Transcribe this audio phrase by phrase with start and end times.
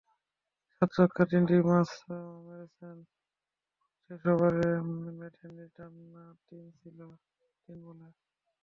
[0.75, 1.91] সাত ছক্কার তিনটিই মার্শ
[2.45, 2.97] মেরেছেন
[4.03, 4.69] শেষ ওভারে
[5.17, 6.23] ম্যাট হেনরির টানা
[7.65, 8.07] তিন বলে।